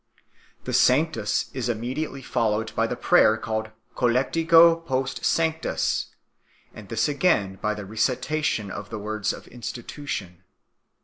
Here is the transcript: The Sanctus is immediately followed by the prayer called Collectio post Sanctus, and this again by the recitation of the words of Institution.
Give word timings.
The 0.63 0.73
Sanctus 0.73 1.51
is 1.53 1.69
immediately 1.69 2.23
followed 2.23 2.71
by 2.75 2.87
the 2.87 2.95
prayer 2.95 3.37
called 3.37 3.69
Collectio 3.95 4.83
post 4.83 5.23
Sanctus, 5.23 6.07
and 6.73 6.89
this 6.89 7.07
again 7.07 7.59
by 7.61 7.75
the 7.75 7.85
recitation 7.85 8.71
of 8.71 8.89
the 8.89 8.97
words 8.97 9.31
of 9.31 9.45
Institution. 9.49 10.41